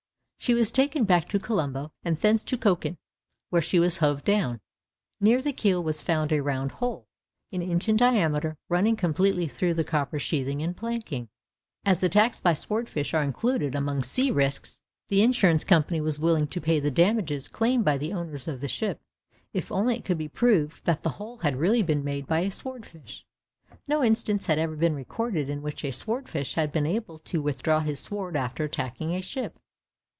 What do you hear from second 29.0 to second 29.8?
a ship.